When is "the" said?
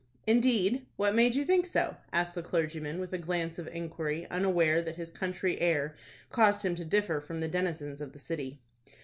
2.33-2.41, 7.39-7.47, 8.11-8.17